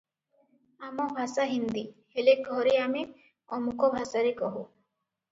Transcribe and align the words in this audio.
ଆମ 0.85 1.03
ଭାଷା 1.17 1.43
ହିନ୍ଦୀ, 1.51 1.83
ହେଲେ 2.15 2.33
ଘରେ 2.47 2.73
ଆମେ 2.85 3.03
ଅମୁକ 3.59 3.91
ଭାଷାରେ 3.97 4.33
କହୁ। 4.41 4.65